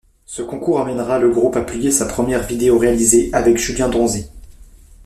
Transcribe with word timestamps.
Ce 0.25 0.41
concours 0.41 0.79
amènera 0.81 1.19
le 1.19 1.29
groupe 1.29 1.57
a 1.57 1.61
publier 1.61 1.91
sa 1.91 2.07
première 2.07 2.41
vidéo 2.47 2.79
réalisée 2.79 3.29
avec 3.33 3.57
Julien 3.59 3.87
Donzé. 3.87 4.29